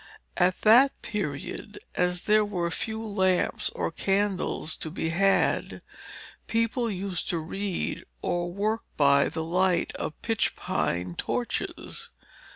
[0.35, 5.83] At that period, as there were few lamps or candles to be had,
[6.47, 12.09] people used to read or work by the light of pitchpine torches.